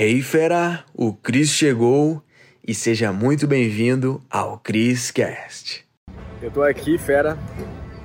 Hey 0.00 0.22
fera, 0.22 0.84
o 0.94 1.12
Cris 1.12 1.48
chegou 1.48 2.22
e 2.64 2.72
seja 2.72 3.12
muito 3.12 3.48
bem-vindo 3.48 4.22
ao 4.30 4.56
Chris 4.56 5.10
Cast. 5.10 5.84
Eu 6.40 6.52
tô 6.52 6.62
aqui, 6.62 6.96
fera, 6.96 7.36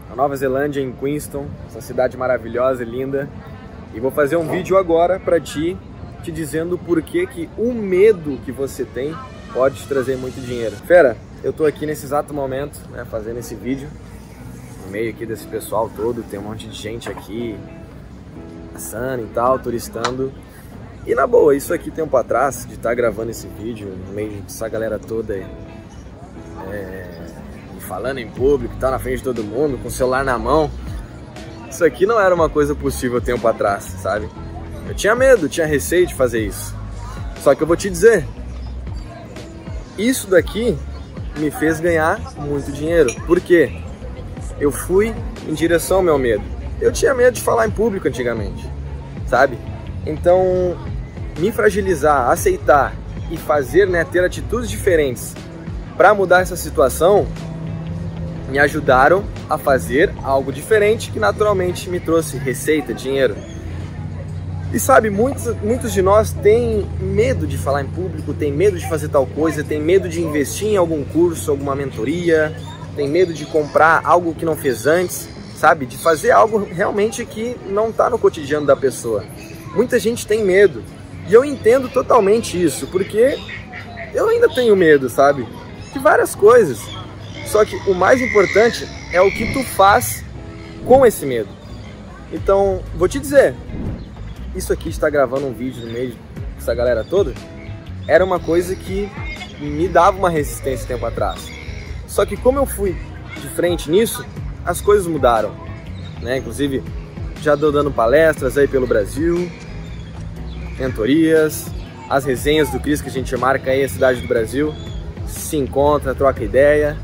na 0.10 0.16
Nova 0.16 0.36
Zelândia, 0.36 0.82
em 0.82 0.92
Queenstown, 0.92 1.48
essa 1.68 1.82
cidade 1.82 2.18
maravilhosa 2.18 2.82
e 2.82 2.86
linda, 2.88 3.30
e 3.94 4.00
vou 4.00 4.10
fazer 4.10 4.38
um 4.38 4.50
vídeo 4.50 4.76
agora 4.76 5.20
para 5.20 5.40
ti, 5.40 5.78
te 6.24 6.32
dizendo 6.32 6.80
por 6.80 7.00
que 7.04 7.28
que 7.28 7.48
o 7.60 7.72
medo 7.72 8.40
que 8.44 8.52
você 8.52 8.86
tem 8.86 9.16
pode 9.54 9.76
te 9.76 9.88
trazer 9.88 10.18
muito 10.18 10.44
dinheiro. 10.44 10.76
Fera, 10.76 11.16
eu 11.44 11.54
tô 11.54 11.64
aqui 11.64 11.86
nesse 11.86 12.08
exato 12.08 12.34
momento, 12.34 12.80
né, 12.90 13.06
fazendo 13.06 13.38
esse 13.38 13.54
vídeo, 13.54 13.88
no 14.84 14.92
meio 14.92 15.12
aqui 15.12 15.28
desse 15.28 15.46
pessoal 15.46 15.92
todo, 15.96 16.24
tem 16.24 16.40
um 16.40 16.44
monte 16.44 16.66
de 16.68 16.76
gente 16.76 17.08
aqui, 17.08 17.56
passando 18.74 19.22
e 19.22 19.28
tal, 19.28 19.60
turistando. 19.60 20.34
E 21.06 21.14
na 21.14 21.28
boa, 21.28 21.54
isso 21.56 21.74
aqui 21.74 21.92
tempo 21.92 22.16
atrás, 22.16 22.66
de 22.66 22.76
estar 22.76 22.90
tá 22.90 22.96
gravando 22.96 23.32
esse 23.32 23.48
vídeo, 23.48 23.88
no 24.08 24.14
meio 24.14 24.42
dessa 24.42 24.70
galera 24.70 24.98
toda 24.98 25.34
aí, 25.34 25.46
é, 26.72 27.06
falando 27.82 28.20
em 28.20 28.30
público, 28.30 28.74
tá 28.80 28.90
na 28.90 28.98
frente 28.98 29.18
de 29.18 29.24
todo 29.24 29.44
mundo, 29.44 29.78
com 29.78 29.90
o 29.90 29.92
celular 29.92 30.24
na 30.24 30.38
mão, 30.38 30.72
isso 31.70 31.84
aqui 31.84 32.06
não 32.06 32.20
era 32.20 32.34
uma 32.34 32.48
coisa 32.48 32.74
possível 32.74 33.20
tempo 33.20 33.46
atrás, 33.48 33.84
sabe? 34.02 34.30
Eu 34.88 34.96
tinha 34.96 35.14
medo, 35.14 35.50
tinha 35.50 35.66
receio 35.66 36.08
de 36.08 36.14
fazer 36.14 36.46
isso. 36.46 36.74
Só 37.42 37.54
que 37.54 37.64
eu 37.64 37.68
vou 37.68 37.76
te 37.76 37.90
dizer, 37.90 38.26
isso 39.98 40.28
daqui 40.28 40.78
me 41.38 41.52
fez 41.52 41.80
ganhar 41.80 42.20
muito 42.38 42.72
dinheiro. 42.72 43.14
Por 43.26 43.42
quê? 43.42 43.82
Eu 44.60 44.72
fui 44.72 45.14
em 45.48 45.54
direção 45.54 45.98
ao 45.98 46.04
meu 46.04 46.18
medo. 46.18 46.44
Eu 46.80 46.92
tinha 46.92 47.14
medo 47.14 47.34
de 47.34 47.42
falar 47.42 47.68
em 47.68 47.72
público 47.72 48.08
antigamente, 48.08 48.70
sabe? 49.28 49.58
Então, 50.06 50.78
me 51.38 51.52
fragilizar, 51.52 52.30
aceitar 52.30 52.94
e 53.32 53.38
fazer, 53.38 53.88
né, 53.88 54.04
ter 54.04 54.24
atitudes 54.24 54.70
diferentes 54.70 55.34
para 55.98 56.14
mudar 56.14 56.42
essa 56.42 56.56
situação, 56.56 57.28
me 58.50 58.60
ajudaram 58.60 59.24
a 59.50 59.58
fazer 59.58 60.12
algo 60.24 60.52
diferente 60.52 61.12
que 61.12 61.20
naturalmente 61.20 61.90
me 61.90 62.00
trouxe 62.00 62.38
receita, 62.38 62.94
dinheiro. 62.94 63.36
E 64.74 64.80
sabe, 64.80 65.10
muitos, 65.12 65.56
muitos 65.62 65.94
de 65.94 66.02
nós 66.02 66.32
têm 66.34 66.88
medo 67.00 67.46
de 67.46 67.60
falar 67.60 67.84
em 67.84 67.88
público, 67.88 68.34
têm 68.34 68.52
medo 68.52 68.78
de 68.78 68.90
fazer 68.90 69.08
tal 69.08 69.26
coisa, 69.26 69.64
têm 69.64 69.80
medo 69.80 70.10
de 70.10 70.20
investir 70.20 70.70
em 70.70 70.78
algum 70.78 71.04
curso, 71.04 71.52
alguma 71.52 71.76
mentoria, 71.76 72.56
tem 72.96 73.08
medo 73.08 73.34
de 73.34 73.46
comprar 73.46 74.02
algo 74.04 74.34
que 74.34 74.44
não 74.44 74.56
fez 74.56 74.88
antes, 74.88 75.30
sabe? 75.56 75.86
De 75.86 75.98
fazer 75.98 76.32
algo 76.32 76.58
realmente 76.58 77.24
que 77.24 77.56
não 77.70 77.90
está 77.90 78.10
no 78.10 78.18
cotidiano 78.18 78.66
da 78.66 78.76
pessoa. 78.76 79.24
Muita 79.76 80.00
gente 80.00 80.26
tem 80.26 80.44
medo. 80.44 80.84
E 81.28 81.34
eu 81.34 81.44
entendo 81.46 81.90
totalmente 81.90 82.62
isso, 82.62 82.88
porque 82.88 83.38
eu 84.14 84.28
ainda 84.28 84.50
tenho 84.50 84.76
medo, 84.76 85.10
sabe? 85.10 85.48
De 85.92 86.00
várias 86.00 86.36
coisas. 86.36 86.80
Só 87.46 87.64
que 87.64 87.76
o 87.90 87.94
mais 87.94 88.22
importante 88.22 88.88
é 89.12 89.22
o 89.22 89.32
que 89.32 89.54
tu 89.54 89.64
faz 89.64 90.24
com 90.86 91.06
esse 91.06 91.26
medo. 91.26 91.50
Então, 92.32 92.82
vou 92.96 93.08
te 93.08 93.20
dizer, 93.20 93.54
isso 94.56 94.74
aqui 94.74 94.90
está 94.90 95.10
gravando 95.10 95.46
um 95.46 95.54
vídeo 95.54 95.86
no 95.86 95.92
meio 95.92 96.16
dessa 96.56 96.74
galera 96.74 97.04
toda, 97.04 97.34
era 98.08 98.24
uma 98.24 98.40
coisa 98.40 98.76
que 98.76 99.10
me 99.60 99.88
dava 99.88 100.18
uma 100.18 100.30
resistência 100.30 100.88
tempo 100.88 101.06
atrás. 101.06 101.50
Só 102.08 102.26
que 102.26 102.36
como 102.36 102.60
eu 102.60 102.66
fui 102.66 102.96
de 103.40 103.48
frente 103.50 103.90
nisso, 103.90 104.26
as 104.66 104.82
coisas 104.82 105.08
mudaram, 105.08 105.56
né? 106.22 106.38
Inclusive, 106.38 106.84
já 107.42 107.56
dando 107.56 107.92
palestras 107.92 108.58
aí 108.58 108.68
pelo 108.68 108.88
Brasil, 108.88 109.52
mentorias, 110.78 111.68
as 112.10 112.26
resenhas 112.26 112.70
do 112.70 112.80
Cris 112.80 113.02
que 113.02 113.10
a 113.10 113.12
gente 113.12 113.36
marca 113.38 113.72
aí 113.72 113.84
a 113.84 113.90
cidade 113.90 114.22
do 114.22 114.28
Brasil, 114.28 114.74
se 115.28 115.58
encontra, 115.58 116.14
troca 116.14 116.44
ideia. 116.44 116.98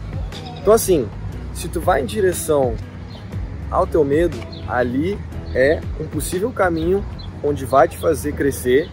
Então 0.62 0.74
assim, 0.74 1.08
se 1.54 1.68
tu 1.68 1.80
vai 1.80 2.02
em 2.02 2.06
direção 2.06 2.76
ao 3.70 3.86
teu 3.86 4.04
medo, 4.04 4.38
ali 4.68 5.18
é 5.54 5.82
um 6.00 6.06
possível 6.06 6.52
caminho 6.52 7.04
onde 7.44 7.66
vai 7.66 7.88
te 7.88 7.98
fazer 7.98 8.34
crescer 8.34 8.90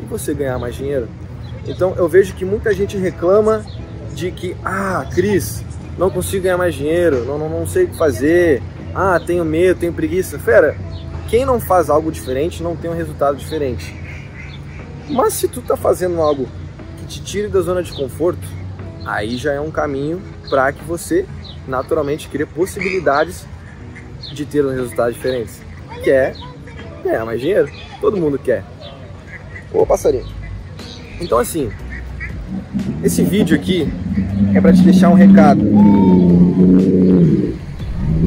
e 0.00 0.04
você 0.06 0.34
ganhar 0.34 0.58
mais 0.58 0.74
dinheiro. 0.74 1.08
Então 1.66 1.94
eu 1.96 2.08
vejo 2.08 2.34
que 2.34 2.44
muita 2.44 2.72
gente 2.74 2.96
reclama 2.96 3.64
de 4.14 4.30
que, 4.30 4.56
ah, 4.64 5.06
Cris, 5.14 5.64
não 5.98 6.10
consigo 6.10 6.44
ganhar 6.44 6.58
mais 6.58 6.74
dinheiro, 6.74 7.24
não, 7.24 7.38
não, 7.38 7.48
não 7.48 7.66
sei 7.66 7.84
o 7.84 7.88
que 7.88 7.96
fazer, 7.96 8.62
ah, 8.94 9.20
tenho 9.20 9.44
medo, 9.44 9.80
tenho 9.80 9.92
preguiça. 9.92 10.38
Fera, 10.38 10.76
quem 11.28 11.44
não 11.44 11.60
faz 11.60 11.90
algo 11.90 12.10
diferente 12.10 12.62
não 12.62 12.76
tem 12.76 12.90
um 12.90 12.94
resultado 12.94 13.36
diferente. 13.36 13.94
Mas 15.08 15.34
se 15.34 15.48
tu 15.48 15.62
tá 15.62 15.76
fazendo 15.76 16.20
algo 16.20 16.48
que 16.98 17.06
te 17.06 17.22
tire 17.22 17.48
da 17.48 17.60
zona 17.60 17.82
de 17.82 17.92
conforto, 17.92 18.46
aí 19.04 19.36
já 19.36 19.52
é 19.52 19.60
um 19.60 19.70
caminho 19.70 20.20
para 20.48 20.72
que 20.72 20.84
você 20.84 21.26
naturalmente 21.66 22.28
crie 22.28 22.46
possibilidades 22.46 23.46
de 24.32 24.44
ter 24.44 24.64
um 24.64 24.70
resultado 24.70 25.12
diferente. 25.12 25.52
Que 26.02 26.10
é 26.10 26.34
ganhar 27.04 27.24
mais 27.24 27.40
dinheiro. 27.40 27.70
Todo 28.00 28.16
mundo 28.16 28.38
quer. 28.38 28.64
Ô 29.72 29.86
passarinho. 29.86 30.26
Então 31.20 31.38
assim, 31.38 31.70
esse 33.02 33.22
vídeo 33.22 33.56
aqui 33.56 33.88
é 34.54 34.60
para 34.60 34.72
te 34.72 34.82
deixar 34.82 35.08
um 35.08 35.14
recado. 35.14 35.62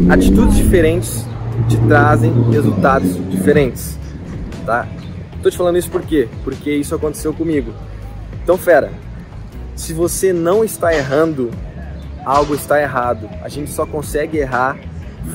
Atitudes 0.09 0.55
diferentes 0.55 1.25
te 1.67 1.77
trazem 1.87 2.31
resultados 2.51 3.15
diferentes, 3.29 3.97
tá? 4.65 4.87
Tô 5.41 5.49
te 5.49 5.57
falando 5.57 5.77
isso 5.77 5.89
por 5.89 6.01
quê? 6.01 6.27
Porque 6.43 6.71
isso 6.71 6.93
aconteceu 6.93 7.33
comigo. 7.33 7.73
Então, 8.43 8.57
fera, 8.57 8.91
se 9.75 9.93
você 9.93 10.33
não 10.33 10.63
está 10.63 10.93
errando, 10.93 11.49
algo 12.25 12.53
está 12.53 12.81
errado. 12.81 13.29
A 13.41 13.49
gente 13.49 13.71
só 13.71 13.85
consegue 13.85 14.37
errar 14.37 14.77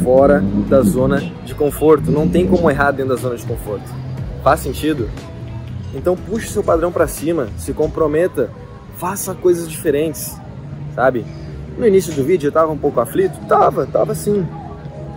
fora 0.02 0.42
da 0.68 0.82
zona 0.82 1.20
de 1.44 1.54
conforto. 1.54 2.10
Não 2.10 2.28
tem 2.28 2.46
como 2.46 2.70
errar 2.70 2.90
dentro 2.90 3.14
da 3.14 3.20
zona 3.20 3.36
de 3.36 3.44
conforto. 3.44 3.84
Faz 4.42 4.60
sentido? 4.60 5.08
Então 5.94 6.16
puxe 6.16 6.48
seu 6.48 6.62
padrão 6.62 6.90
para 6.90 7.06
cima, 7.06 7.48
se 7.56 7.72
comprometa, 7.72 8.50
faça 8.96 9.34
coisas 9.34 9.68
diferentes, 9.68 10.36
sabe? 10.94 11.24
No 11.78 11.86
início 11.86 12.12
do 12.12 12.24
vídeo 12.24 12.48
eu 12.48 12.52
tava 12.52 12.72
um 12.72 12.78
pouco 12.78 13.00
aflito? 13.00 13.38
Tava, 13.46 13.86
tava 13.86 14.14
sim. 14.14 14.46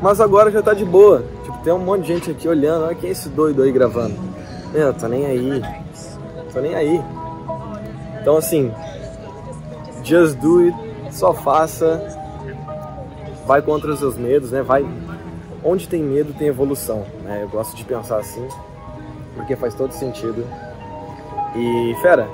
Mas 0.02 0.22
agora 0.22 0.52
já 0.52 0.62
tá 0.62 0.74
de 0.74 0.86
boa. 0.86 1.24
Tipo, 1.44 1.58
tem 1.60 1.74
um 1.74 1.80
monte 1.80 2.02
de 2.04 2.08
gente 2.14 2.32
aqui 2.32 2.48
olhando, 2.48 2.86
olha 2.86 2.96
quem 2.96 3.10
é 3.10 3.12
esse 3.12 3.30
doido 3.30 3.64
aí 3.64 3.72
gravando. 3.72 4.16
Meu, 4.74 4.94
tô 4.94 5.08
nem 5.08 5.26
aí. 5.26 5.62
Tô 6.54 6.60
nem 6.60 6.76
aí. 6.76 7.02
Então 8.22 8.38
assim, 8.38 8.72
just 10.04 10.38
do 10.38 10.60
it, 10.60 10.78
só 11.12 11.34
faça. 11.34 12.02
Vai 13.46 13.62
contra 13.62 13.92
os 13.92 14.00
seus 14.00 14.18
medos, 14.18 14.52
né? 14.52 14.62
Vai. 14.62 14.86
Onde 15.64 15.88
tem 15.88 16.02
medo 16.02 16.34
tem 16.34 16.48
evolução, 16.48 17.06
né? 17.24 17.40
Eu 17.42 17.50
gosto 17.50 17.76
de 17.76 17.84
pensar 17.84 18.18
assim, 18.18 18.48
porque 19.36 19.56
faz 19.56 19.74
todo 19.74 19.92
sentido. 19.92 20.46
E 21.56 21.96
fera, 22.02 22.28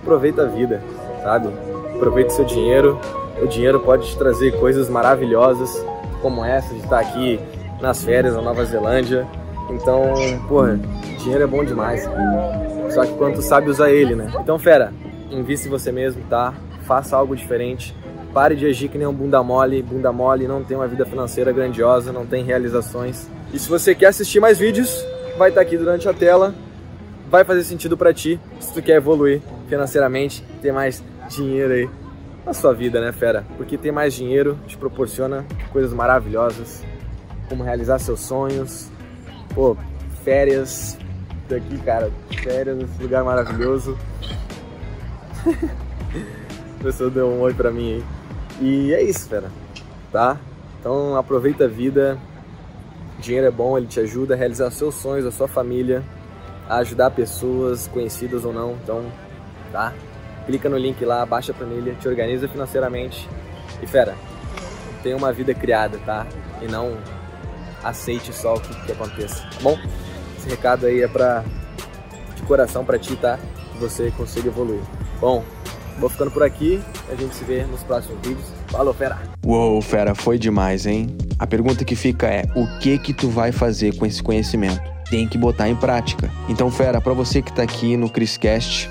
aproveita 0.00 0.42
a 0.42 0.46
vida, 0.46 0.82
sabe? 1.22 1.48
Aproveita 1.94 2.30
seu 2.30 2.44
dinheiro. 2.44 2.98
O 3.42 3.46
dinheiro 3.46 3.80
pode 3.80 4.06
te 4.08 4.16
trazer 4.16 4.58
coisas 4.58 4.88
maravilhosas, 4.88 5.84
como 6.22 6.44
essa 6.44 6.72
de 6.72 6.80
estar 6.80 7.00
aqui 7.00 7.38
nas 7.80 8.02
férias 8.02 8.34
na 8.34 8.42
Nova 8.42 8.64
Zelândia. 8.64 9.26
Então, 9.70 10.14
porra, 10.48 10.78
dinheiro 11.24 11.44
é 11.44 11.46
bom 11.46 11.64
demais. 11.64 12.08
Só 12.90 13.04
que 13.04 13.12
quando 13.14 13.36
tu 13.36 13.42
sabe 13.42 13.70
usar 13.70 13.90
ele, 13.90 14.14
né? 14.14 14.30
Então, 14.40 14.58
fera, 14.58 14.92
invista 15.30 15.66
em 15.66 15.70
você 15.70 15.90
mesmo, 15.90 16.22
tá? 16.28 16.54
Faça 16.86 17.16
algo 17.16 17.34
diferente. 17.34 17.96
Pare 18.32 18.54
de 18.54 18.66
agir 18.66 18.88
que 18.88 18.98
nem 18.98 19.06
um 19.06 19.12
bunda 19.12 19.42
mole. 19.42 19.82
Bunda 19.82 20.12
mole 20.12 20.46
não 20.46 20.62
tem 20.62 20.76
uma 20.76 20.86
vida 20.86 21.04
financeira 21.06 21.50
grandiosa, 21.50 22.12
não 22.12 22.26
tem 22.26 22.44
realizações. 22.44 23.26
E 23.52 23.58
se 23.58 23.68
você 23.68 23.94
quer 23.94 24.06
assistir 24.06 24.38
mais 24.38 24.58
vídeos, 24.58 25.04
vai 25.38 25.48
estar 25.48 25.62
aqui 25.62 25.78
durante 25.78 26.08
a 26.08 26.12
tela. 26.12 26.54
Vai 27.30 27.42
fazer 27.42 27.64
sentido 27.64 27.96
para 27.96 28.12
ti 28.12 28.38
se 28.60 28.72
tu 28.72 28.82
quer 28.82 28.96
evoluir 28.96 29.40
financeiramente, 29.68 30.44
ter 30.60 30.72
mais 30.72 31.02
dinheiro 31.28 31.72
aí 31.72 31.88
na 32.44 32.52
sua 32.52 32.74
vida, 32.74 33.00
né, 33.00 33.10
fera? 33.12 33.44
Porque 33.56 33.78
ter 33.78 33.90
mais 33.90 34.12
dinheiro 34.12 34.58
te 34.66 34.76
proporciona 34.76 35.44
coisas 35.72 35.92
maravilhosas, 35.94 36.84
como 37.48 37.64
realizar 37.64 37.98
seus 37.98 38.20
sonhos, 38.20 38.90
pô, 39.54 39.74
férias, 40.22 40.98
daqui, 41.48 41.78
cara, 41.78 42.10
férias 42.42 42.76
nesse 42.76 43.02
lugar 43.02 43.24
maravilhoso. 43.24 43.98
a 46.80 46.82
pessoa 46.82 47.10
deu 47.10 47.28
um 47.28 47.40
oi 47.40 47.54
pra 47.54 47.70
mim 47.70 47.94
aí. 47.94 48.04
E 48.60 48.94
é 48.94 49.02
isso, 49.02 49.28
fera, 49.28 49.50
tá? 50.12 50.38
Então 50.80 51.16
aproveita 51.16 51.64
a 51.64 51.68
vida, 51.68 52.18
dinheiro 53.18 53.46
é 53.46 53.50
bom, 53.50 53.76
ele 53.76 53.86
te 53.86 53.98
ajuda 54.00 54.34
a 54.34 54.36
realizar 54.36 54.70
seus 54.70 54.94
sonhos, 54.94 55.26
a 55.26 55.32
sua 55.32 55.48
família, 55.48 56.04
a 56.68 56.76
ajudar 56.76 57.10
pessoas, 57.10 57.88
conhecidas 57.88 58.44
ou 58.44 58.52
não, 58.52 58.72
então, 58.82 59.04
tá? 59.72 59.92
Clica 60.46 60.68
no 60.68 60.76
link 60.76 61.04
lá, 61.04 61.24
baixa 61.24 61.52
a 61.52 61.54
planilha, 61.54 61.94
te 61.94 62.06
organiza 62.06 62.46
financeiramente 62.46 63.28
e 63.82 63.86
fera, 63.86 64.14
tenha 65.02 65.16
uma 65.16 65.32
vida 65.32 65.54
criada, 65.54 65.98
tá? 66.04 66.26
E 66.62 66.66
não 66.66 66.96
aceite 67.82 68.32
só 68.32 68.54
o 68.54 68.60
que, 68.60 68.74
que 68.86 68.92
aconteça, 68.92 69.42
tá 69.42 69.60
bom? 69.62 69.78
Esse 70.44 70.50
recado 70.50 70.84
aí 70.84 71.00
é 71.00 71.08
pra, 71.08 71.42
de 72.36 72.42
coração 72.42 72.84
pra 72.84 72.98
ti, 72.98 73.16
tá? 73.16 73.38
que 73.72 73.78
você 73.78 74.12
consiga 74.16 74.48
evoluir. 74.48 74.82
Bom, 75.18 75.42
vou 75.98 76.10
ficando 76.10 76.30
por 76.30 76.42
aqui, 76.42 76.82
a 77.10 77.14
gente 77.14 77.34
se 77.34 77.44
vê 77.44 77.64
nos 77.64 77.82
próximos 77.82 78.18
vídeos. 78.26 78.46
Falou, 78.68 78.92
fera! 78.92 79.18
Uou, 79.42 79.80
fera, 79.80 80.14
foi 80.14 80.38
demais, 80.38 80.86
hein? 80.86 81.16
A 81.38 81.46
pergunta 81.46 81.82
que 81.82 81.96
fica 81.96 82.26
é: 82.26 82.44
o 82.54 82.66
que 82.78 82.98
que 82.98 83.14
tu 83.14 83.30
vai 83.30 83.52
fazer 83.52 83.96
com 83.96 84.04
esse 84.06 84.22
conhecimento? 84.22 84.82
Tem 85.10 85.26
que 85.26 85.38
botar 85.38 85.66
em 85.68 85.76
prática. 85.76 86.30
Então, 86.48 86.70
fera, 86.70 87.00
para 87.00 87.14
você 87.14 87.40
que 87.40 87.52
tá 87.52 87.62
aqui 87.62 87.96
no 87.96 88.10
Criscast, 88.10 88.90